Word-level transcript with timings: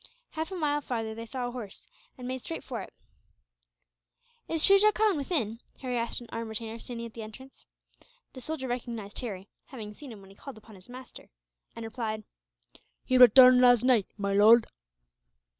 Half 0.31 0.51
a 0.51 0.55
mile 0.55 0.81
farther 0.81 1.13
they 1.13 1.27
saw 1.27 1.47
a 1.47 1.51
house, 1.51 1.85
and 2.17 2.27
made 2.27 2.41
straight 2.41 2.63
for 2.63 2.81
it. 2.81 2.91
"Is 4.47 4.65
Shuja 4.65 4.91
Khan 4.91 5.15
within?" 5.15 5.59
Harry 5.79 5.95
asked 5.95 6.21
an 6.21 6.27
armed 6.31 6.49
retainer 6.49 6.79
standing 6.79 7.05
at 7.05 7.13
the 7.13 7.21
entrance. 7.21 7.65
The 8.33 8.41
soldier 8.41 8.67
recognized 8.67 9.19
Harry 9.19 9.47
having 9.65 9.93
seen 9.93 10.11
him 10.11 10.19
when 10.21 10.31
he 10.31 10.35
called 10.35 10.57
upon 10.57 10.73
his 10.73 10.89
master 10.89 11.29
and 11.75 11.85
replied: 11.85 12.23
"He 13.05 13.19
returned 13.19 13.61
last 13.61 13.83
night, 13.83 14.07
my 14.17 14.33
lord." 14.33 14.65